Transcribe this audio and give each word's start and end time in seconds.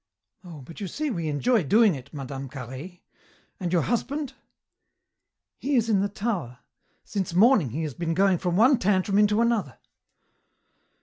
"Oh, 0.43 0.63
but 0.63 0.79
you 0.81 0.87
see 0.87 1.11
we 1.11 1.27
enjoy 1.27 1.61
doing 1.63 1.93
it, 1.93 2.11
Mme. 2.11 2.47
Carhaix. 2.47 2.97
And 3.59 3.71
your 3.71 3.83
husband?" 3.83 4.33
"He 5.59 5.75
is 5.75 5.89
in 5.91 5.99
the 5.99 6.09
tower. 6.09 6.57
Since 7.03 7.35
morning 7.35 7.69
he 7.69 7.83
has 7.83 7.93
been 7.93 8.15
going 8.15 8.39
from 8.39 8.55
one 8.57 8.79
tantrum 8.79 9.19
into 9.19 9.41
another." 9.41 9.77